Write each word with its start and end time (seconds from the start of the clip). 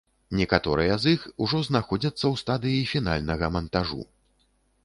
Некаторыя 0.37 0.95
з 1.03 1.13
іх 1.17 1.27
ужо 1.45 1.59
знаходзяцца 1.69 2.21
ў 2.21 2.35
стадыі 2.43 2.89
фінальнага 2.93 3.53
мантажу. 3.59 4.01